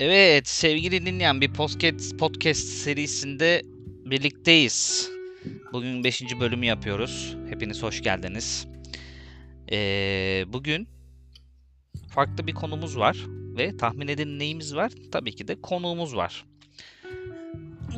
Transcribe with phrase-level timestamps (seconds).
[0.00, 3.62] Evet sevgili dinleyen bir podcast, podcast serisinde
[4.04, 5.10] birlikteyiz.
[5.72, 6.22] Bugün 5.
[6.40, 7.36] bölümü yapıyoruz.
[7.48, 8.66] Hepiniz hoş geldiniz.
[9.72, 10.88] Ee, bugün
[12.08, 14.92] farklı bir konumuz var ve tahmin edin neyimiz var?
[15.12, 16.44] Tabii ki de konuğumuz var.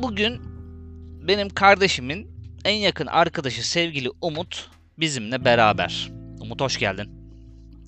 [0.01, 0.39] Bugün
[1.27, 2.27] benim kardeşimin
[2.65, 6.11] en yakın arkadaşı sevgili Umut bizimle beraber.
[6.41, 7.09] Umut hoş geldin.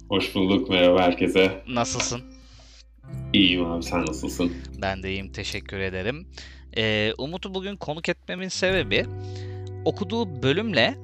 [0.09, 0.69] Hoş bulduk.
[0.69, 1.63] Merhaba herkese.
[1.67, 2.30] Nasılsın?
[3.33, 3.83] İyiyim abi.
[3.83, 4.53] Sen nasılsın?
[4.81, 5.31] Ben de iyiyim.
[5.31, 6.27] Teşekkür ederim.
[6.77, 9.05] Ee, Umut'u bugün konuk etmemin sebebi
[9.85, 10.95] okuduğu bölümle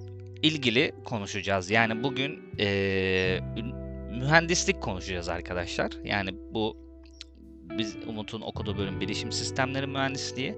[0.42, 1.70] ilgili konuşacağız.
[1.70, 3.40] Yani bugün e,
[4.12, 5.92] mühendislik konuşacağız arkadaşlar.
[6.04, 6.78] Yani bu
[7.78, 10.56] biz Umut'un okuduğu bölüm bilişim sistemleri mühendisliği.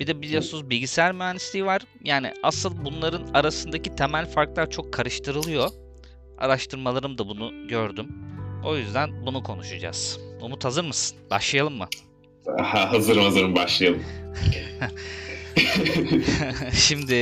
[0.00, 1.82] Bir de biliyorsunuz bilgisayar mühendisliği var.
[2.04, 5.70] Yani asıl bunların arasındaki temel farklar çok karıştırılıyor.
[6.38, 8.08] Araştırmalarım da bunu gördüm.
[8.64, 10.25] O yüzden bunu konuşacağız.
[10.46, 11.18] Umut hazır mısın?
[11.30, 11.88] Başlayalım mı?
[12.60, 14.02] Aha, hazırım hazırım başlayalım.
[16.72, 17.14] Şimdi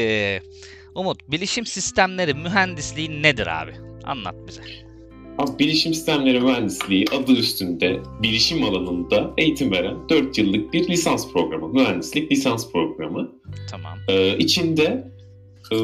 [0.94, 3.72] Umut bilişim sistemleri mühendisliği nedir abi?
[4.05, 4.62] Anlat bize.
[5.39, 11.69] Abi, bilişim sistemleri mühendisliği adı üstünde bilişim alanında eğitim veren 4 yıllık bir lisans programı.
[11.69, 13.33] Mühendislik lisans programı.
[13.70, 13.98] Tamam.
[14.08, 15.12] Ee, içinde
[15.72, 15.77] e,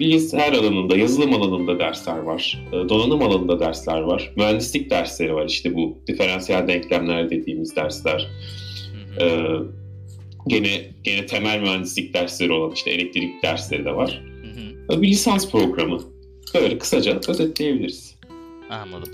[0.00, 2.64] bilgisayar alanında, yazılım alanında dersler var.
[2.72, 4.32] E, donanım alanında dersler var.
[4.36, 5.46] Mühendislik dersleri var.
[5.46, 8.30] İşte bu diferansiyel denklemler dediğimiz dersler.
[9.18, 9.26] Hı hı.
[9.26, 9.58] Ee,
[10.46, 14.22] gene gene temel mühendislik dersleri olan işte elektrik dersleri de var.
[14.42, 14.98] Hı hı.
[14.98, 16.00] Ee, Bir lisans programı.
[16.54, 18.14] Böyle kısaca özetleyebiliriz.
[18.70, 19.10] Anladım.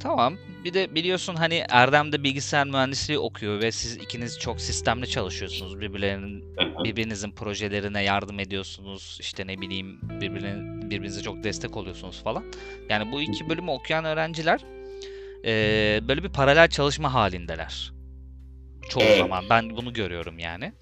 [0.00, 0.36] Tamam.
[0.64, 5.80] Bir de biliyorsun hani Erdem de bilgisayar mühendisliği okuyor ve siz ikiniz çok sistemli çalışıyorsunuz.
[5.80, 6.44] Birbirlerinin
[6.84, 9.18] birbirinizin projelerine yardım ediyorsunuz.
[9.20, 12.44] İşte ne bileyim birbirine, birbirinize çok destek oluyorsunuz falan.
[12.88, 14.60] Yani bu iki bölümü okuyan öğrenciler
[15.44, 17.92] eee, böyle bir paralel çalışma halindeler.
[18.88, 19.18] Çoğu Evet.
[19.18, 20.72] zaman ben bunu görüyorum yani.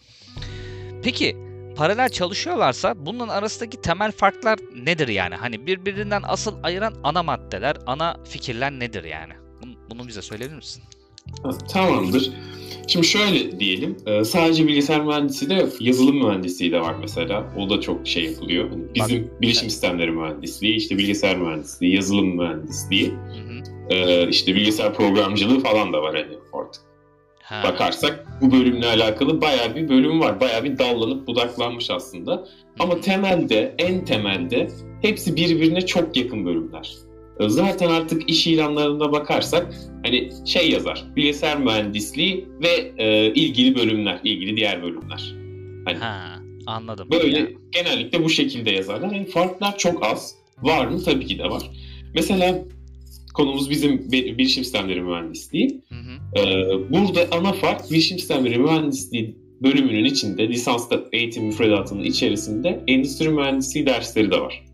[1.02, 1.36] Peki
[1.76, 5.34] paralel çalışıyorlarsa bunun arasındaki temel farklar nedir yani?
[5.34, 9.32] Hani birbirinden asıl ayıran ana maddeler, ana fikirler nedir yani?
[9.90, 10.82] Bunu, bize söyleyebilir misin?
[11.72, 12.32] Tamamdır.
[12.86, 17.54] Şimdi şöyle diyelim, e, sadece bilgisayar mühendisliği de yazılım mühendisliği de var mesela.
[17.58, 18.70] O da çok şey yapılıyor.
[18.70, 23.94] Hani bizim bilişim sistemleri mühendisliği, işte bilgisayar mühendisliği, yazılım mühendisliği, Hı hı.
[23.94, 26.82] e, işte bilgisayar programcılığı falan da var hani artık.
[27.42, 30.40] Ha, Bakarsak bu bölümle alakalı bayağı bir bölüm var.
[30.40, 32.48] Bayağı bir dallanıp budaklanmış aslında.
[32.78, 34.70] Ama temelde, en temelde
[35.02, 37.07] hepsi birbirine çok yakın bölümler.
[37.40, 44.20] E, Zaten artık iş ilanlarına bakarsak hani şey yazar, bilgisayar mühendisliği ve e, ilgili bölümler,
[44.24, 45.34] ilgili diğer bölümler.
[45.84, 47.08] Hani ha, anladım.
[47.12, 49.12] böyle Yani, genellikle bu şekilde yazarlar.
[49.12, 50.34] Yani farklar çok az.
[50.62, 51.02] Var mı?
[51.04, 51.70] Tabii ki de var.
[52.14, 52.64] Mesela
[53.34, 55.80] konumuz bizim bi- bilişim sistemleri mühendisliği.
[55.88, 56.40] hı hı.
[56.40, 63.86] Ee, burada ana fark bilişim sistemleri mühendisliği bölümünün içinde lisansta eğitim müfredatının içerisinde endüstri mühendisliği
[63.86, 64.64] dersleri de var.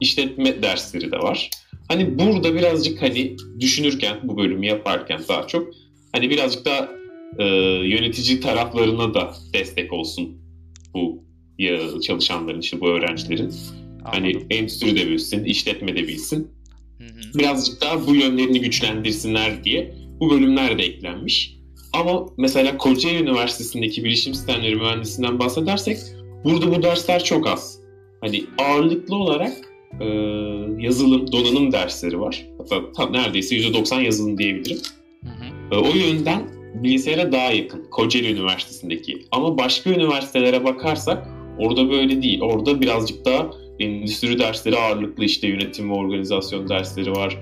[0.00, 1.50] İşletme dersleri de var.
[1.88, 5.68] Hani burada birazcık hani düşünürken bu bölümü yaparken daha çok
[6.12, 6.88] hani birazcık daha
[7.38, 7.44] e,
[7.88, 10.36] yönetici taraflarına da destek olsun
[10.94, 11.24] bu
[11.58, 13.54] ya, çalışanların işte bu öğrencilerin.
[14.04, 14.46] Hani Anladım.
[14.50, 16.48] endüstri de bilsin, işletme de bilsin
[16.98, 17.38] Hı hı.
[17.38, 21.56] birazcık daha bu yönlerini güçlendirsinler diye bu bölümler de eklenmiş.
[21.92, 25.98] Ama mesela Kocaeli Üniversitesi'ndeki bilişim sistemleri mühendisinden bahsedersek
[26.44, 27.80] burada bu dersler çok az.
[28.20, 29.52] Hani ağırlıklı olarak
[30.00, 30.06] e,
[30.78, 32.46] yazılım, donanım dersleri var.
[32.58, 34.78] Hatta tam neredeyse %90 yazılım diyebilirim.
[35.22, 35.74] Hı hı.
[35.74, 39.22] E, o yönden bilgisayara daha yakın Kocaeli Üniversitesi'ndeki.
[39.30, 41.28] Ama başka üniversitelere bakarsak
[41.58, 42.40] orada böyle değil.
[42.40, 47.38] Orada birazcık daha endüstri dersleri ağırlıklı işte yönetim ve organizasyon dersleri var.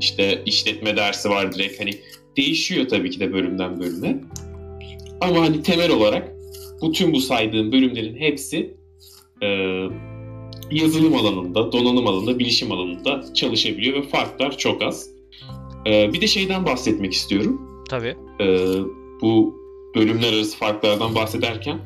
[0.00, 1.90] İşte işletme dersi var direkt hani
[2.36, 4.20] değişiyor tabii ki de bölümden bölüme.
[5.20, 6.32] Ama hani temel olarak
[6.80, 8.74] bu tüm bu saydığım bölümlerin hepsi
[9.42, 9.46] e,
[10.72, 15.10] yazılım alanında, donanım alanında, bilişim alanında çalışabiliyor ve farklar çok az.
[15.86, 17.84] E, bir de şeyden bahsetmek istiyorum.
[17.88, 18.16] Tabii.
[18.40, 18.46] E,
[19.20, 19.54] bu
[19.94, 21.80] bölümler arası farklardan bahsederken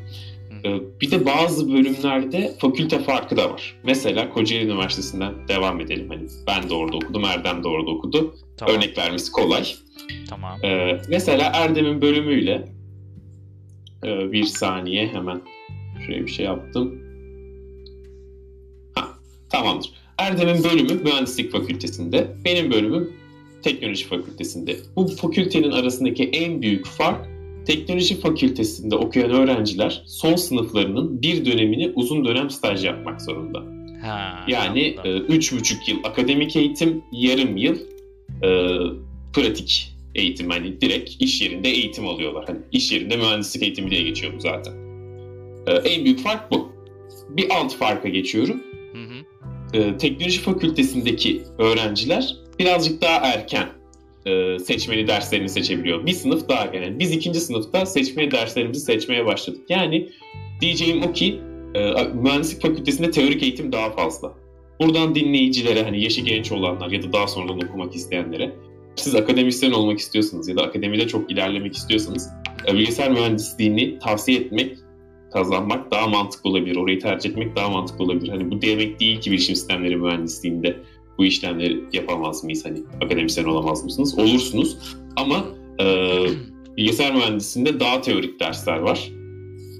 [0.66, 3.80] ee, Bir de bazı bölümlerde fakülte farkı da var.
[3.84, 6.08] Mesela Kocaeli Üniversitesi'nden devam edelim.
[6.08, 8.34] Hani ben de orada okudum, Erdem de orada okudu.
[8.56, 8.76] Tamam.
[8.76, 9.66] Örnek vermesi kolay.
[10.28, 10.64] Tamam.
[10.64, 12.68] Ee, mesela Erdem'in bölümüyle
[14.04, 15.42] e, bir saniye hemen
[16.06, 17.05] şuraya bir şey yaptım.
[19.56, 19.90] Tamamdır.
[20.18, 23.12] Erdem'in bölümü mühendislik fakültesinde, benim bölümüm
[23.62, 24.76] teknoloji fakültesinde.
[24.96, 27.28] Bu fakültenin arasındaki en büyük fark
[27.66, 33.62] teknoloji fakültesinde okuyan öğrenciler son sınıflarının bir dönemini uzun dönem staj yapmak zorunda.
[34.02, 37.76] Ha, Yani e, üç buçuk yıl akademik eğitim, yarım yıl
[38.42, 38.78] e,
[39.32, 42.44] pratik eğitim hani direkt iş yerinde eğitim alıyorlar.
[42.46, 44.72] Hani iş yerinde mühendislik eğitimi diye geçiyor bu zaten.
[45.66, 46.72] Ee, en büyük fark bu.
[47.28, 48.62] Bir alt farka geçiyorum.
[49.74, 53.68] Ee, teknoloji fakültesindeki öğrenciler birazcık daha erken
[54.26, 56.06] e, seçmeli derslerini seçebiliyor.
[56.06, 59.60] Bir sınıf daha yani biz ikinci sınıfta seçmeli derslerimizi seçmeye başladık.
[59.68, 60.08] Yani
[60.60, 61.40] diyeceğim o ki
[61.74, 64.32] e, mühendislik fakültesinde teorik eğitim daha fazla.
[64.80, 68.52] Buradan dinleyicilere hani yaşı genç olanlar ya da daha sonradan okumak isteyenlere
[68.96, 72.30] siz akademisyen olmak istiyorsanız ya da akademide çok ilerlemek istiyorsanız
[72.68, 74.76] e, bilgisayar mühendisliğini tavsiye etmek,
[75.36, 76.76] kazanmak daha mantıklı olabilir.
[76.76, 78.28] Orayı tercih etmek daha mantıklı olabilir.
[78.28, 80.76] Hani bu demek değil ki bilişim sistemleri mühendisliğinde
[81.18, 82.64] bu işlemleri yapamaz mıyız?
[82.64, 84.18] Hani akademisyen olamaz mısınız?
[84.18, 84.76] Olursunuz.
[85.16, 85.44] Ama
[85.80, 85.84] e,
[86.76, 89.08] bilgisayar mühendisliğinde daha teorik dersler var.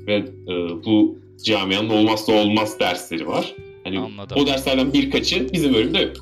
[0.07, 0.15] Ve
[0.49, 0.53] e,
[0.87, 3.55] bu camianın olmazsa olmaz dersleri var.
[3.85, 4.37] Hani Anladım.
[4.41, 6.17] o derslerden birkaçı bizim bölümde yok.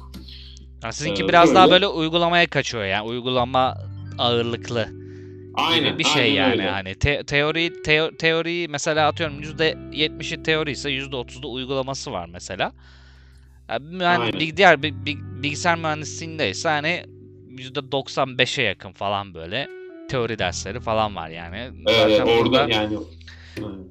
[0.82, 3.08] Ha, sizinki Ee, biraz böyle- daha böyle uygulamaya kaçıyor yani.
[3.08, 3.74] Uygulama
[4.18, 4.88] ağırlıklı
[5.54, 5.98] Aynen.
[5.98, 6.50] bir şey aynen yani.
[6.52, 6.70] öyle.
[6.70, 12.72] Hani te- teori teo- teoriyi mesela atıyorum %70'i teori ise %30'da uygulaması var mesela.
[13.70, 14.40] Yani Aynen.
[14.40, 17.04] bil- diğer bi- bi- bilgisayar mühendisliğinde ise hani
[17.48, 19.68] %95'e yakın falan böyle
[20.10, 21.56] teori dersleri falan var yani.
[21.88, 22.98] Ee, Zaten orada yani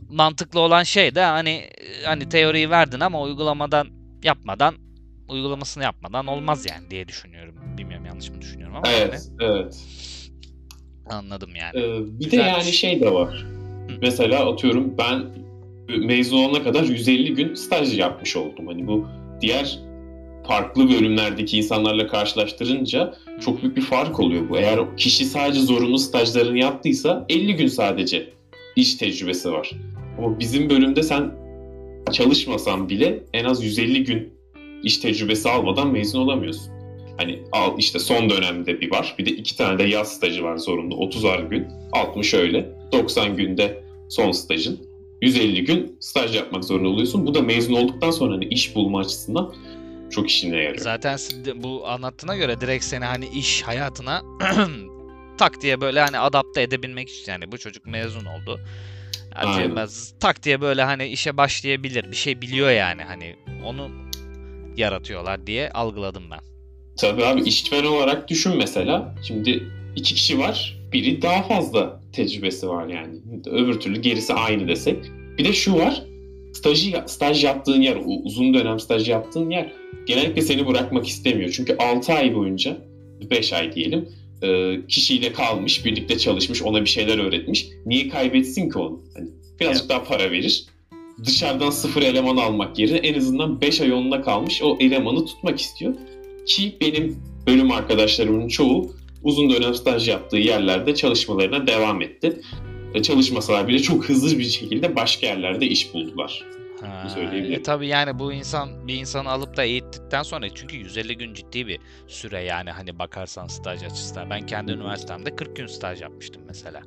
[0.10, 1.70] mantıklı olan şey de hani
[2.06, 3.88] hani teoriyi verdin ama uygulamadan
[4.24, 4.76] yapmadan
[5.30, 7.56] uygulamasını yapmadan olmaz yani diye düşünüyorum.
[7.78, 9.86] Bilmiyorum yanlış mı düşünüyorum ama yani evet, evet.
[11.10, 11.80] Anladım yani.
[11.86, 12.52] Ee, bir de Güzelmiş.
[12.66, 13.46] yani şey de var.
[14.02, 15.24] Mesela atıyorum ben
[16.06, 18.68] mezun olana kadar 150 gün staj yapmış oldum.
[18.68, 19.08] Hani bu
[19.42, 19.80] diğer
[20.48, 23.14] farklı bölümlerdeki insanlarla karşılaştırınca
[23.46, 24.58] çok büyük bir fark oluyor bu.
[24.58, 28.30] Eğer kişi sadece zorunlu stajlarını yaptıysa 50 gün sadece
[28.76, 29.72] iş tecrübesi var.
[30.18, 31.32] Ama bizim bölümde sen
[32.12, 34.34] çalışmasan bile en az 150 gün
[34.84, 36.73] iş tecrübesi almadan mezun olamıyorsun.
[37.18, 39.16] Hani al işte son dönemde bir var.
[39.20, 40.96] Bir de iki tane de yaz stajı var zorunlu.
[40.96, 41.68] 30'ar gün.
[41.92, 42.70] 60 öyle.
[42.92, 44.80] 90 günde son stajın.
[45.22, 47.28] 150 gün staj yapmak zorunda oluyorsun.
[47.28, 49.54] Bu da mezun olduktan sonra hani iş bulma açısından
[50.12, 50.78] çok işine yarıyor.
[50.84, 51.18] Zaten
[51.56, 54.22] bu anlattığına göre direkt seni hani iş hayatına
[55.38, 58.60] tak diye böyle hani adapte edebilmek için yani bu çocuk mezun oldu.
[59.36, 59.88] Atıyorum ben
[60.20, 62.12] tak diye böyle hani işe başlayabilir.
[62.12, 63.36] Bir şey biliyor yani hani
[63.66, 63.92] onu
[64.78, 66.53] yaratıyorlar diye algıladım ben.
[66.98, 69.16] Tabii abi işveren olarak düşün mesela.
[69.28, 69.64] Şimdi
[69.96, 70.78] iki kişi var.
[70.94, 73.20] Biri daha fazla tecrübesi var yani.
[73.46, 74.98] Öbür türlü gerisi aynı desek.
[75.38, 76.04] Bir de şu var.
[76.54, 79.72] Stajı, staj yaptığın yer, uzun dönem staj yaptığın yer
[80.06, 81.52] genellikle seni bırakmak istemiyor.
[81.52, 82.78] Çünkü 6 ay boyunca,
[83.30, 84.10] 5 ay diyelim,
[84.42, 87.68] e, kişiyle kalmış, birlikte çalışmış, ona bir şeyler öğretmiş.
[87.86, 89.02] Niye kaybetsin ki onu?
[89.18, 89.30] Hani
[89.60, 90.66] birazcık daha para verir.
[91.26, 95.94] Dışarıdan sıfır eleman almak yerine en azından 5 ay onunla kalmış o elemanı tutmak istiyor.
[96.46, 97.18] Ki benim
[97.48, 102.42] bölüm arkadaşlarımın çoğu uzun dönem staj yaptığı yerlerde çalışmalarına devam etti.
[102.94, 106.44] E, çalışmasalar bile çok hızlı bir şekilde başka yerlerde iş buldular.
[106.82, 111.34] Ha, e tabii yani bu insan bir insanı alıp da eğittikten sonra çünkü 150 gün
[111.34, 114.30] ciddi bir süre yani hani bakarsan staj açısından.
[114.30, 116.82] Ben kendi üniversitemde 40 gün staj yapmıştım mesela.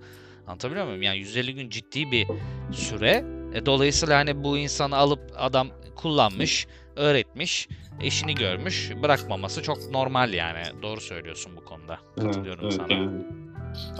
[0.46, 1.02] Anlatabiliyor muyum?
[1.02, 2.26] Yani 150 gün ciddi bir
[2.72, 3.24] süre.
[3.54, 7.68] E, dolayısıyla hani bu insanı alıp adam kullanmış, öğretmiş,
[8.02, 10.62] işini görmüş, bırakmaması çok normal yani.
[10.82, 11.98] Doğru söylüyorsun bu konuda.
[12.20, 12.92] Katılıyorum Evet, sana.
[12.92, 13.10] yani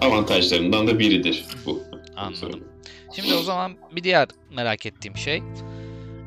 [0.01, 1.83] avantajlarından da biridir bu.
[2.17, 2.65] Anladım.
[3.17, 5.43] Şimdi o zaman bir diğer merak ettiğim şey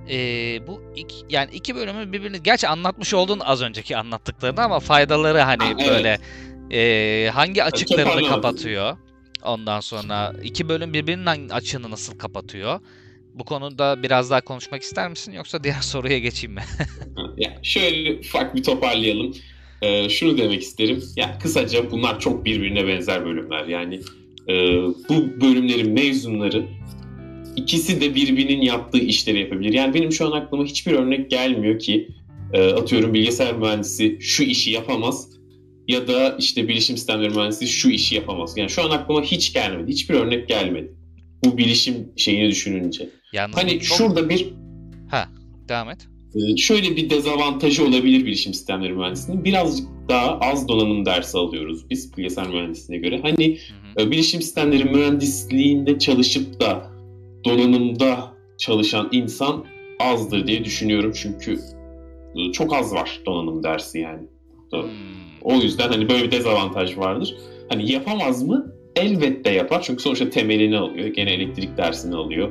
[0.08, 5.40] eee, bu iki, yani iki bölümü birbirini gerçi anlatmış oldun az önceki anlattıklarını ama faydaları
[5.40, 5.90] hani Ha, evet.
[5.90, 6.18] böyle
[6.70, 8.98] eee, hangi açıklarını kapatıyor?
[9.44, 12.80] Ondan sonra iki bölüm birbirinin açığını nasıl kapatıyor?
[13.40, 16.64] Bu konuda biraz daha konuşmak ister misin yoksa diğer soruya geçeyim mi?
[17.38, 19.36] Ya şöyle ufak bir toparlayalım.
[19.82, 21.04] Ee, şunu demek isterim.
[21.16, 23.66] Ya kısaca bunlar çok birbirine benzer bölümler.
[23.66, 24.00] Yani
[24.48, 24.54] e,
[25.10, 26.66] bu bölümlerin mezunları
[27.56, 29.74] ikisi de birbirinin yaptığı işleri yapabilir.
[29.74, 32.08] Yani benim şu an aklıma hiçbir örnek gelmiyor ki
[32.54, 35.30] e, atıyorum bilgisayar mühendisi şu işi yapamaz
[35.88, 38.58] ya da işte bilişim sistemleri mühendisi şu işi yapamaz.
[38.58, 39.92] Yani şu an aklıma hiç gelmedi.
[39.92, 40.99] Hiçbir örnek gelmedi.
[41.46, 43.10] Bu bilişim şeyini düşününce.
[43.34, 44.54] Yalnız Hani çok- şurada bir
[45.70, 46.08] devam et.
[46.36, 49.46] ee, Şöyle bir dezavantajı olabilir bilişim sistemleri mühendisliğinin.
[49.46, 53.20] Birazcık daha az donanım dersi alıyoruz biz bilgisayar mühendisliğine göre.
[53.22, 53.58] Hani
[53.96, 54.08] Hı hı.
[54.08, 56.92] e, bilişim sistemleri mühendisliğinde çalışıp da
[57.46, 59.66] donanımda çalışan insan
[60.00, 61.12] azdır diye düşünüyorum.
[61.16, 61.60] Çünkü
[62.36, 64.22] e, çok az var donanım dersi yani.
[64.72, 64.82] Hmm.
[65.42, 67.36] O yüzden hani böyle bir dezavantaj vardır.
[67.70, 68.72] Hani yapamaz mı?
[69.00, 69.82] Elbette yapar.
[69.82, 71.08] Çünkü sonuçta temelini alıyor.
[71.08, 72.50] Gene elektrik dersini alıyor.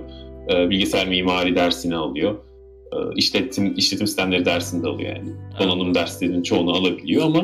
[0.50, 2.38] Ee, Bilgisayar mimari dersini alıyor.
[2.92, 5.30] Ee, İşletim, işletim sistemleri dersini de alıyor yani.
[5.58, 7.38] Donanım derslerinin çoğunu alabiliyor ama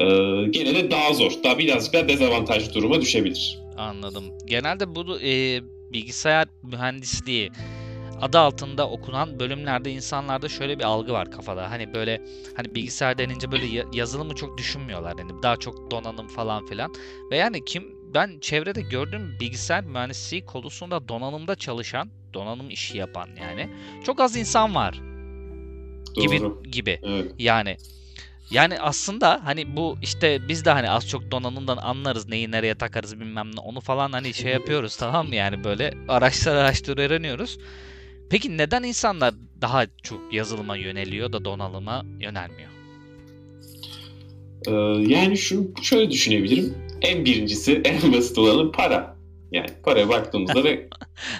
[0.00, 0.06] e,
[0.50, 1.32] gene de daha zor.
[1.44, 3.58] Daha birazcık daha dezavantajlı duruma düşebilir.
[3.76, 4.24] Anladım.
[4.46, 5.60] Genelde bu e,
[5.92, 7.50] bilgisayar mühendisliği
[8.20, 11.70] adı altında okunan bölümlerde insanlarda şöyle bir algı var kafada.
[11.70, 12.20] Hani böyle
[12.56, 15.14] hani bilgisayar denince böyle yazılımı çok düşünmüyorlar.
[15.18, 16.92] Hani daha çok donanım falan filan.
[17.30, 23.68] Ve yani kim ben çevrede gördüğüm bilgisayar mühendisliği konusunda donanımda çalışan, donanım işi yapan yani
[24.04, 25.00] çok az insan var.
[26.16, 26.22] Doğru.
[26.62, 27.00] Gibi gibi.
[27.02, 27.32] Evet.
[27.38, 27.76] Yani
[28.50, 33.20] yani aslında hani bu işte biz de hani az çok donanımdan anlarız neyi nereye takarız
[33.20, 37.58] bilmem ne onu falan hani şey yapıyoruz tamam mı yani böyle araçlar araştır öğreniyoruz.
[38.30, 42.70] Peki neden insanlar daha çok yazılıma yöneliyor da donanıma yönelmiyor?
[44.66, 44.72] Ee,
[45.12, 46.89] yani şu şöyle düşünebilirim.
[47.02, 49.20] En birincisi en basit olanı para.
[49.52, 50.88] Yani paraya baktığımızda ve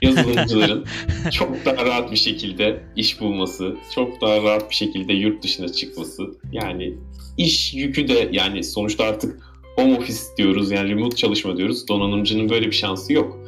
[0.03, 0.87] yazılımcıların
[1.33, 6.23] çok daha rahat bir şekilde iş bulması, çok daha rahat bir şekilde yurt dışına çıkması.
[6.53, 6.95] Yani
[7.39, 9.43] iş yükü de yani sonuçta artık
[9.77, 11.89] home office diyoruz yani remote çalışma diyoruz.
[11.89, 13.39] Donanımcının böyle bir şansı yok.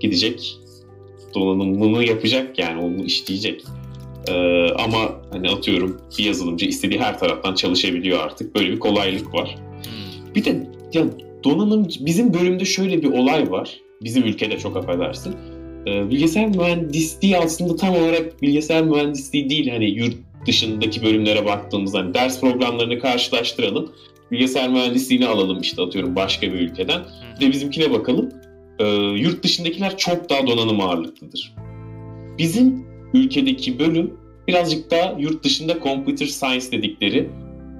[0.00, 0.58] Gidecek
[1.34, 3.64] donanımını yapacak yani onu işleyecek.
[4.28, 8.54] Ee, ama hani atıyorum bir yazılımcı istediği her taraftan çalışabiliyor artık.
[8.54, 9.56] Böyle bir kolaylık var.
[9.84, 10.34] Hmm.
[10.34, 11.04] Bir de ya
[11.44, 13.80] donanım bizim bölümde şöyle bir olay var.
[14.02, 15.34] Bizim ülkede çok affedersin.
[15.86, 19.70] Ee, bilgisayar mühendisliği aslında tam olarak bilgisayar mühendisliği değil.
[19.70, 20.14] Hani yurt
[20.46, 23.92] dışındaki bölümlere baktığımızda hani ders programlarını karşılaştıralım.
[24.30, 27.02] Bilgisayar mühendisliğini alalım işte atıyorum başka bir ülkeden.
[27.36, 28.28] Bir de bizimkine bakalım.
[28.78, 31.54] Ee, yurt dışındakiler çok daha donanım ağırlıklıdır.
[32.38, 34.14] Bizim ülkedeki bölüm
[34.48, 37.30] birazcık daha yurt dışında computer science dedikleri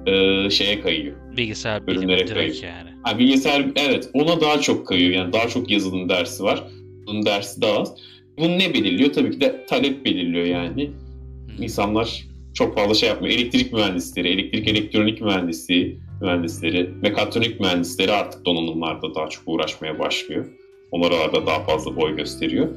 [0.06, 1.16] e, şeye kayıyor.
[1.36, 2.87] Bilgisayar bilimi direkt yani.
[3.02, 5.12] Ha, bilgisayar evet ona daha çok kayıyor.
[5.12, 6.64] Yani daha çok yazılım dersi var.
[7.06, 7.94] Bunun dersi daha az.
[8.38, 9.12] Bunu ne belirliyor?
[9.12, 10.86] Tabii ki de talep belirliyor yani.
[10.86, 11.62] Hmm.
[11.62, 12.24] İnsanlar
[12.54, 13.34] çok fazla şey yapmıyor.
[13.34, 20.46] Elektrik mühendisleri, elektrik elektronik mühendisliği mühendisleri, mekatronik mühendisleri artık donanımlarda daha çok uğraşmaya başlıyor.
[20.90, 22.68] Onlar da daha fazla boy gösteriyor.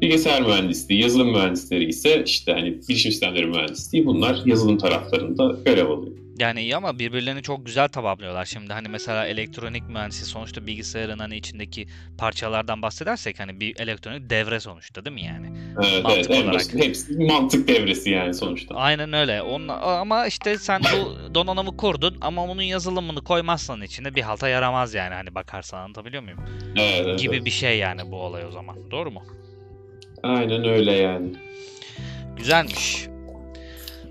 [0.00, 6.16] Bilgisayar mühendisliği, yazılım mühendisleri ise işte hani bilişim sistemleri mühendisliği bunlar yazılım taraflarında görev alıyor.
[6.38, 8.44] Yani iyi ama birbirlerini çok güzel tamamlıyorlar.
[8.44, 11.86] Şimdi hani mesela elektronik mühendisi sonuçta bilgisayarın hani içindeki
[12.18, 15.46] parçalardan bahsedersek hani bir elektronik devre sonuçta değil mi yani?
[15.84, 16.74] Evet, mantık evet, olarak.
[16.74, 18.74] Hepsi mantık devresi yani sonuçta.
[18.74, 19.42] Aynen öyle.
[19.42, 24.94] Onun, ama işte sen bu donanımı kurdun ama onun yazılımını koymazsan içine bir halta yaramaz
[24.94, 26.38] yani hani bakarsan anlatabiliyor muyum?
[26.76, 27.44] Evet, evet, Gibi evet.
[27.44, 28.76] bir şey yani bu olay o zaman.
[28.90, 29.22] Doğru mu?
[30.22, 31.32] Aynen öyle yani.
[32.36, 33.06] Güzelmiş.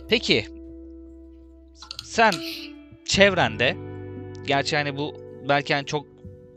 [0.09, 0.56] Peki
[2.17, 2.33] sen
[3.05, 3.77] çevrende
[4.47, 5.15] gerçi hani bu
[5.49, 6.05] belki hani çok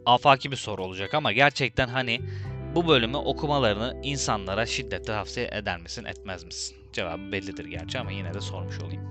[0.06, 2.20] afaki bir soru olacak ama gerçekten hani
[2.74, 6.76] bu bölümü okumalarını insanlara şiddetle tavsiye eder misin, etmez misin?
[6.92, 9.02] Cevabı bellidir gerçi ama yine de sormuş olayım.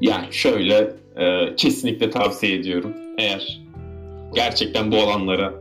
[0.00, 2.94] Yani şöyle e, kesinlikle tavsiye ediyorum.
[3.18, 3.60] Eğer
[4.34, 5.54] gerçekten bu alanlara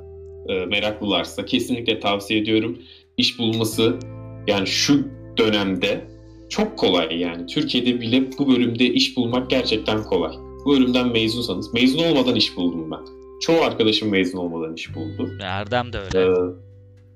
[0.50, 2.79] e, meraklılarsa kesinlikle tavsiye ediyorum.
[3.17, 4.00] İş bulması
[4.48, 6.12] yani şu dönemde
[6.53, 7.45] çok kolay yani.
[7.45, 10.36] Türkiye'de bile bu bölümde iş bulmak gerçekten kolay.
[10.65, 13.00] Bu bölümden mezunsanız, mezun olmadan iş buldum ben.
[13.41, 15.29] Çoğu arkadaşım mezun olmadan iş buldu.
[15.41, 16.19] Erdem de öyle.
[16.19, 16.36] Ee,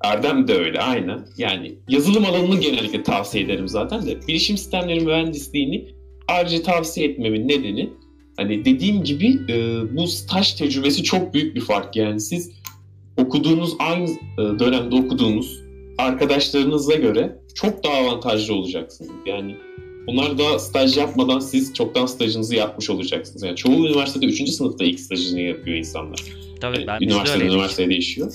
[0.03, 1.25] Erdem de öyle aynen.
[1.37, 4.27] Yani yazılım alanını genellikle tavsiye ederim zaten de.
[4.27, 5.87] Bilişim sistemleri mühendisliğini
[6.27, 7.89] ayrıca tavsiye etmemin nedeni
[8.37, 12.51] hani dediğim gibi e, bu staj tecrübesi çok büyük bir fark yani siz
[13.17, 15.66] okuduğunuz aynı e, dönemde okuduğunuz
[15.97, 19.11] arkadaşlarınıza göre çok daha avantajlı olacaksınız.
[19.25, 19.55] Yani
[20.07, 23.43] bunlar da staj yapmadan siz çoktan stajınızı yapmış olacaksınız.
[23.43, 24.49] Yani çoğu üniversitede 3.
[24.49, 26.19] sınıfta ilk stajını yapıyor insanlar.
[26.61, 28.33] Tabii yani ben üniversiteden üniversiteye değişiyor.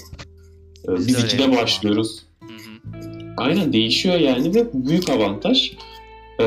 [0.89, 2.23] Ee, biz, biz ikide başlıyoruz.
[3.37, 5.73] Aynen değişiyor yani ve büyük avantaj.
[6.41, 6.45] Ee,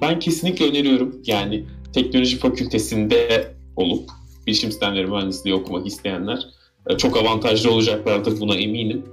[0.00, 1.22] ben kesinlikle öneriyorum.
[1.26, 4.10] Yani teknoloji fakültesinde olup
[4.46, 6.38] bilişim sistemleri mühendisliği okumak isteyenler
[6.86, 9.04] e, çok avantajlı olacaklardır buna eminim.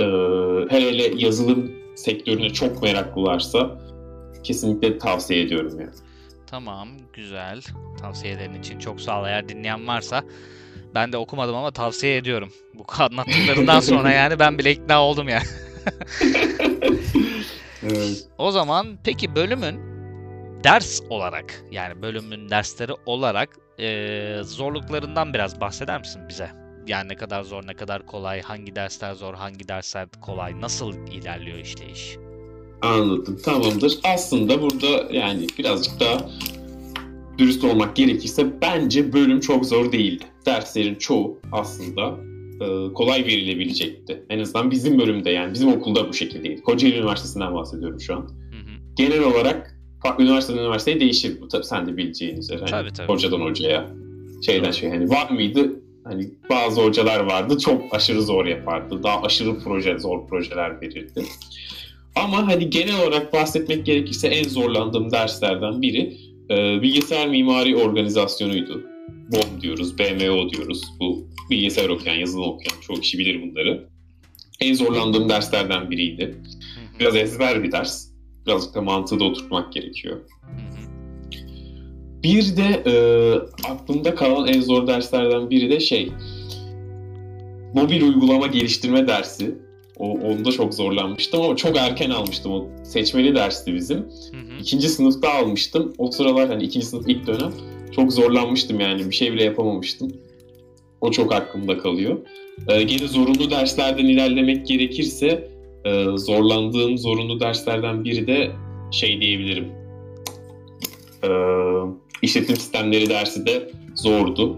[0.00, 3.78] Ee, hele hele yazılım sektörüne çok meraklılarsa
[4.44, 5.92] kesinlikle tavsiye ediyorum yani.
[6.46, 7.62] Tamam, güzel.
[8.00, 9.26] Tavsiyelerin için çok sağ ol.
[9.26, 10.22] Eğer dinleyen varsa
[10.94, 12.52] ben de okumadım ama tavsiye ediyorum.
[12.74, 15.46] Bu anlattıklarından sonra yani ben bile ikna oldum yani.
[17.82, 18.28] evet.
[18.38, 19.80] O zaman peki bölümün
[20.64, 23.48] ders olarak yani bölümün dersleri olarak
[23.80, 26.67] e, zorluklarından biraz bahseder misin bize?
[26.88, 31.58] Yani ne kadar zor, ne kadar kolay, hangi dersler zor, hangi dersler kolay, nasıl ilerliyor
[31.58, 32.16] işleyiş?
[32.82, 33.98] Anladım, tamamdır.
[34.04, 36.30] Aslında burada yani birazcık daha
[37.38, 40.24] dürüst olmak gerekirse bence bölüm çok zor değildi.
[40.46, 42.16] Derslerin çoğu aslında
[42.60, 44.22] e, kolay verilebilecekti.
[44.30, 46.62] En azından bizim bölümde yani bizim okulda bu şekildeydi.
[46.62, 48.20] Kocaeli Üniversitesi'nden bahsediyorum şu an.
[48.20, 48.94] Hı hı.
[48.96, 52.58] Genel olarak farklı üniversiteden üniversiteye değişir bu tabii sen de bileceğin üzere.
[52.58, 53.08] Hani tabii, tabii.
[53.08, 53.90] Hocadan hocaya.
[54.46, 55.87] Şeyden şey hani var mıydı?
[56.04, 59.02] Hani bazı hocalar vardı çok aşırı zor yapardı.
[59.02, 61.24] Daha aşırı proje, zor projeler verirdi.
[62.14, 66.16] Ama hani genel olarak bahsetmek gerekirse en zorlandığım derslerden biri
[66.50, 68.82] e, bilgisayar mimari organizasyonuydu.
[69.32, 70.82] BOM diyoruz, BMO diyoruz.
[71.00, 73.88] Bu bilgisayar okuyan, yazılım okuyan çoğu kişi bilir bunları.
[74.60, 76.34] En zorlandığım derslerden biriydi.
[77.00, 78.08] Biraz ezber bir ders.
[78.46, 80.20] Birazcık da mantığı da oturtmak gerekiyor.
[82.22, 82.94] Bir de e,
[83.68, 86.12] aklımda kalan en zor derslerden biri de şey
[87.74, 89.54] mobil uygulama geliştirme dersi.
[89.98, 92.52] O, onda çok zorlanmıştım ama çok erken almıştım.
[92.52, 94.06] O seçmeli dersti bizim.
[94.60, 95.92] İkinci sınıfta almıştım.
[95.98, 97.52] O sıralar hani ikinci sınıf ilk dönem
[97.92, 99.10] çok zorlanmıştım yani.
[99.10, 100.12] Bir şey bile yapamamıştım.
[101.00, 102.18] O çok aklımda kalıyor.
[102.68, 105.50] Ee, gene zorunlu derslerden ilerlemek gerekirse
[105.84, 108.50] e, zorlandığım zorunlu derslerden biri de
[108.90, 109.68] şey diyebilirim.
[111.24, 111.28] E,
[112.28, 114.56] işletim sistemleri dersi de zordu.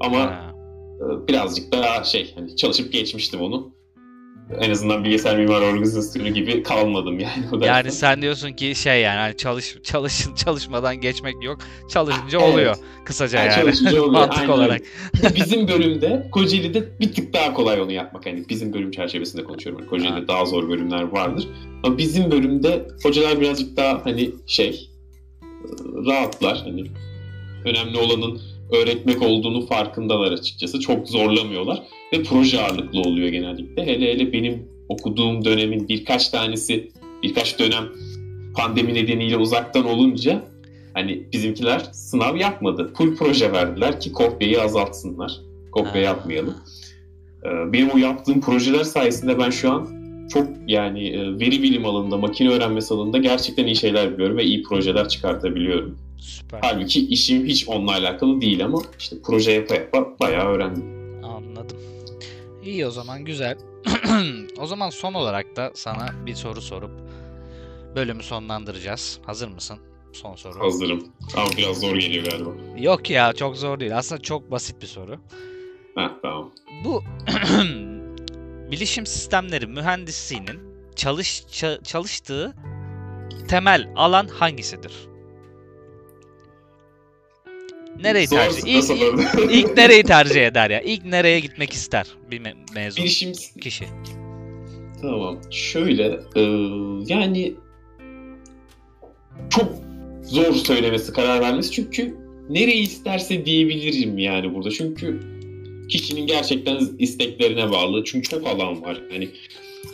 [0.00, 0.54] Ama Ha.
[1.00, 3.70] e, birazcık daha şey hani çalışıp geçmiştim onu.
[4.60, 7.66] En azından bilgisayar mimari organizasyonu gibi kalmadım yani o dersten.
[7.74, 11.58] Yani sen diyorsun ki şey yani hani çalış çalış çalışmadan geçmek yok.
[11.90, 12.52] Çalışınca Evet.
[12.54, 13.60] oluyor kısaca Yani yani.
[13.60, 14.80] çalışınca oluyor, Mantık aynen olarak.
[15.36, 18.26] Bizim bölümde Kocaeli'de bir tık daha kolay onu yapmak.
[18.26, 19.80] Hani bizim bölüm çerçevesinde konuşuyorum.
[19.82, 20.28] Yani Kocaeli'de Ha.
[20.28, 21.48] daha zor bölümler vardır.
[21.82, 24.90] Ama bizim bölümde hocalar birazcık daha hani şey
[26.06, 26.60] rahatlar.
[26.64, 26.84] Hani
[27.64, 28.40] önemli olanın
[28.72, 30.80] öğretmek olduğunu farkındalar açıkçası.
[30.80, 33.86] Çok zorlamıyorlar ve proje ağırlıklı oluyor genellikle.
[33.86, 36.90] Hele hele benim okuduğum dönemin birkaç tanesi
[37.22, 37.84] birkaç dönem
[38.56, 40.42] pandemi nedeniyle uzaktan olunca
[40.94, 42.90] hani bizimkiler sınav yapmadı.
[42.96, 45.32] Full proje verdiler ki kopyayı azaltsınlar.
[45.72, 46.54] Kopya yapmayalım.
[47.44, 49.88] Ee, Benim o yaptığım projeler sayesinde ben şu an
[50.32, 54.62] çok yani e, veri bilim alanında, makine öğrenmesi alanında gerçekten iyi şeyler biliyorum ve iyi
[54.62, 55.98] projeler çıkartabiliyorum.
[56.20, 56.58] Süper.
[56.62, 60.84] Halbuki işim hiç onunla alakalı değil ama işte proje yapa yapa bayağı öğrendim.
[61.24, 61.76] Anladım.
[62.64, 63.58] İyi o zaman güzel.
[64.58, 66.90] o zaman son olarak da sana bir soru sorup
[67.96, 69.18] bölümü sonlandıracağız.
[69.26, 69.78] Hazır mısın?
[70.12, 70.60] Son soru.
[70.60, 71.04] Hazırım.
[71.36, 72.50] Ama biraz zor geliyor galiba.
[72.78, 73.98] Yok ya çok zor değil.
[73.98, 75.16] Aslında çok basit bir soru.
[75.94, 76.50] Ha tamam.
[76.84, 77.02] Bu
[78.70, 80.60] bilişim sistemleri mühendisliğinin
[80.96, 82.54] çalış ça- çalıştığı
[83.48, 84.92] temel alan hangisidir?
[88.02, 88.62] Nereyi Zor- tercih?
[88.66, 90.80] İlk, ilk, ilk nereyi tercih eder ya?
[90.80, 93.84] İlk nereye gitmek ister bir me- mezun Bilişim kişi?
[95.02, 95.40] Tamam.
[95.50, 96.40] Şöyle e,
[97.14, 97.54] yani
[99.50, 99.72] çok
[100.22, 102.16] zor söylemesi, karar vermesi çünkü
[102.50, 104.70] nereyi isterse diyebilirim yani burada.
[104.70, 105.20] Çünkü
[105.88, 108.04] kişinin gerçekten isteklerine bağlı.
[108.04, 109.02] Çünkü çok alan var.
[109.12, 109.28] Yani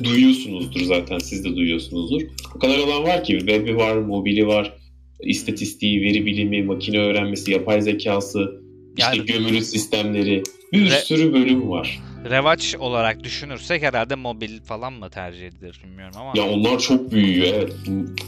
[0.04, 2.22] duyuyorsunuzdur zaten siz de duyuyorsunuzdur.
[2.56, 4.76] O kadar alan var ki web'i var, mobili var,
[5.22, 8.60] istatistiği, veri bilimi, makine öğrenmesi, yapay zekası,
[8.98, 12.00] işte Yani- gömülü sistemleri bir Ve- sürü bölüm var.
[12.30, 16.32] Revaç olarak düşünürsek herhalde mobil falan mı tercih edilir bilmiyorum ama.
[16.36, 17.72] Ya onlar çok büyüyor evet.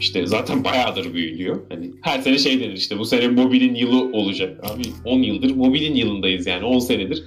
[0.00, 1.60] İşte zaten bayağıdır büyüyor.
[1.68, 4.60] Hani her sene şey denir işte bu sene mobilin yılı olacak.
[4.70, 7.24] Abi 10 yıldır mobilin yılındayız yani 10 senedir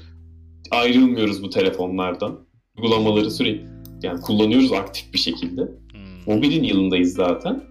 [0.71, 2.39] ayrılmıyoruz bu telefonlardan.
[2.77, 3.65] Uygulamaları sürekli
[4.03, 5.61] yani kullanıyoruz aktif bir şekilde.
[5.61, 6.35] Hmm.
[6.35, 7.63] Mobilin yılındayız zaten.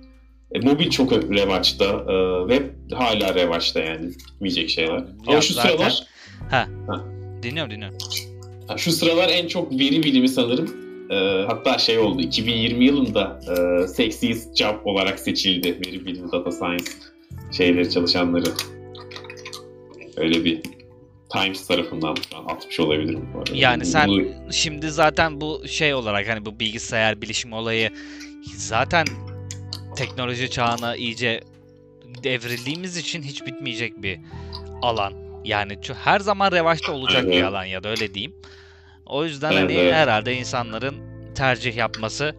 [0.52, 1.84] E, mobil çok revaçta.
[1.84, 4.08] E, web hala revaçta yani.
[4.08, 4.94] Bitmeyecek şeyler.
[4.98, 6.02] Ya Ama şu zaten- sıralar
[7.42, 7.98] Dinliyorum dinliyorum.
[8.68, 10.74] Ha, Şu sıralar en çok veri bilimi sanırım.
[11.10, 13.40] Ee, hatta şey oldu 2020 yılında
[13.82, 16.84] e, sexiest job olarak seçildi veri bilimi data science
[17.56, 18.44] şeyleri çalışanları.
[20.16, 20.60] Öyle bir
[21.32, 23.50] Times tarafından şu an atmış olabilirim bu arada.
[23.54, 27.90] Yani sen Bunu- şimdi zaten bu şey olarak hani bu bilgisayar bilişim olayı
[28.56, 29.06] zaten
[29.96, 31.40] teknoloji çağına iyice
[32.24, 34.18] devrildiğimiz için hiç bitmeyecek bir
[34.82, 35.12] alan.
[35.44, 38.34] Yani her zaman revaçta olacak bir alan ya da öyle diyeyim.
[39.06, 40.94] O yüzden hani herhalde insanların
[41.34, 42.36] tercih yapması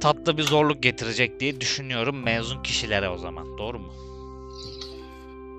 [0.00, 3.58] tatlı bir zorluk getirecek diye düşünüyorum mezun kişilere o zaman.
[3.58, 3.92] Doğru mu?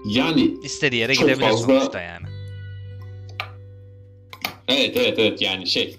[0.05, 2.25] yani İstediği yere gidebilir fazla- sonuçta yani.
[4.67, 5.95] evet evet evet yani şey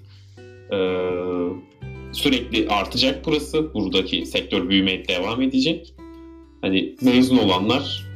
[2.13, 3.75] sürekli artacak burası.
[3.75, 5.95] Buradaki sektör büyümeye devam edecek.
[6.61, 8.07] Hani mezun olanlar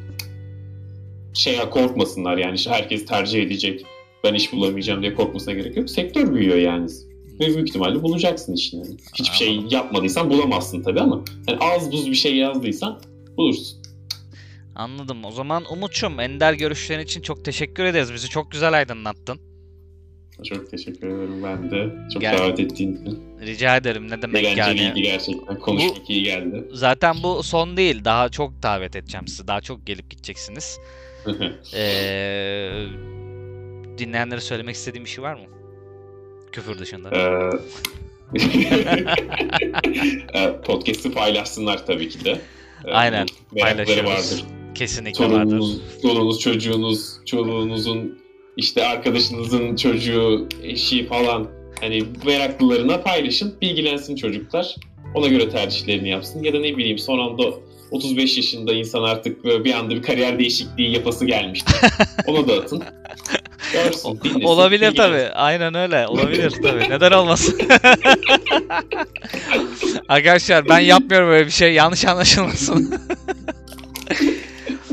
[1.35, 3.85] şeye korkmasınlar yani işte herkes tercih edecek
[4.25, 5.91] ben iş bulamayacağım diye korkmasına gerek yok.
[5.91, 6.91] Sektör büyüyor yani.
[7.41, 8.87] Ve büyük ihtimalle bulacaksın işini.
[8.87, 8.97] Yani.
[9.19, 13.01] Hiçbir şey yapmadıysan bulamazsın tabii ama yani az buz bir şey yazdıysan
[13.37, 13.79] bulursun.
[14.75, 15.25] Anladım.
[15.25, 18.15] O zaman Umut'cum ender görüşlerin için çok teşekkür ederiz.
[18.15, 19.50] Bizi çok güzel aydınlattın.
[20.45, 21.91] Çok teşekkür ederim ben de.
[22.13, 22.39] Çok Gel.
[22.39, 23.19] davet ettiğin için.
[23.41, 25.03] Rica ederim ne demek Eğlenceliydi yani.
[25.03, 25.59] gerçekten.
[25.59, 26.65] Konuşmak iyi geldi.
[26.73, 28.05] Zaten bu son değil.
[28.05, 29.49] Daha çok davet edeceğim sizi.
[29.49, 30.79] Daha çok gelip gideceksiniz.
[31.77, 32.71] Ee,
[33.99, 35.41] dinleyenlere söylemek istediğim bir şey var mı?
[36.53, 37.11] Küfür dışında.
[37.11, 37.51] Ee,
[40.39, 42.41] e, Podcast'ı paylaşsınlar tabii ki de.
[42.85, 44.45] Ee, Aynen, Merakları vardır.
[44.75, 45.51] Kesinlikle vardır.
[45.51, 48.19] Torununuz, çoluğunuz, çocuğunuz, çoluğunuzun
[48.57, 51.49] işte arkadaşınızın çocuğu, eşi falan
[51.81, 54.77] hani meraklılarına paylaşın, bilgilensin çocuklar.
[55.15, 56.43] Ona göre tercihlerini yapsın.
[56.43, 57.43] Ya da ne bileyim son anda
[57.91, 61.77] 35 yaşında insan artık bir anda bir kariyer değişikliği yapası gelmiştir.
[62.27, 62.83] Ona da atın.
[63.73, 65.29] Görsün, dinlesin, Olabilir tabii.
[65.35, 66.07] Aynen öyle.
[66.07, 66.91] Olabilir tabii.
[66.91, 67.61] Neden olmasın?
[70.09, 71.75] Arkadaşlar ben yapmıyorum böyle bir şey.
[71.75, 73.01] Yanlış anlaşılmasın.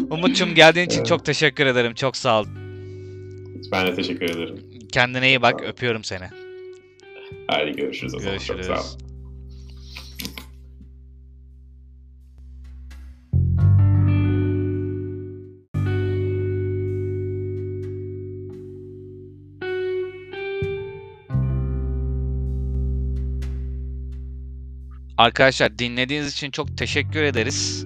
[0.10, 1.94] Umut'cum geldiğin için çok teşekkür ederim.
[1.94, 2.46] Çok sağ ol.
[3.72, 4.64] Ben de teşekkür ederim.
[4.92, 5.62] Kendine iyi bak.
[5.64, 6.26] Öpüyorum seni.
[7.48, 8.38] Hadi görüşürüz o zaman.
[8.38, 8.66] Çok Görüşürüz.
[8.66, 9.08] sağ ol.
[25.18, 27.84] Arkadaşlar dinlediğiniz için çok teşekkür ederiz.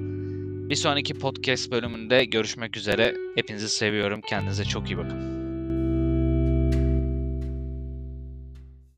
[0.70, 3.16] Bir sonraki podcast bölümünde görüşmek üzere.
[3.36, 4.22] Hepinizi seviyorum.
[4.30, 5.41] Kendinize çok iyi bakın.